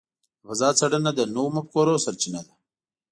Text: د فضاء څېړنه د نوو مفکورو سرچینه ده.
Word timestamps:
د 0.39 0.41
فضاء 0.49 0.73
څېړنه 0.79 1.11
د 1.15 1.21
نوو 1.33 1.53
مفکورو 1.55 2.03
سرچینه 2.05 2.41
ده. 2.47 2.53